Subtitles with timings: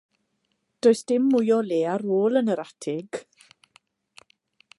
[0.85, 3.23] Does dim mwy o le ar ôl yn yr atig.